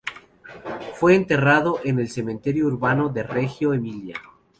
Fue 0.95 1.13
enterrado 1.13 1.79
en 1.83 1.99
el 1.99 2.09
Cementerio 2.09 2.65
Urbano 2.65 3.09
de 3.09 3.21
Reggio 3.21 3.71
Emilia. 3.71 4.15